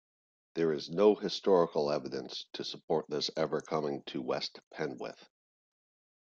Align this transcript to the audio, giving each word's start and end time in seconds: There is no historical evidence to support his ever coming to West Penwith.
There 0.55 0.73
is 0.73 0.89
no 0.89 1.13
historical 1.13 1.91
evidence 1.91 2.47
to 2.53 2.63
support 2.63 3.13
his 3.13 3.29
ever 3.37 3.61
coming 3.61 4.01
to 4.07 4.19
West 4.19 4.59
Penwith. 4.71 5.29